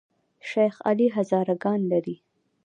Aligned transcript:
شیخ 0.49 0.75
علي 0.89 1.07
هزاره 1.15 1.55
ګان 1.63 1.81
لري؟ 1.91 2.15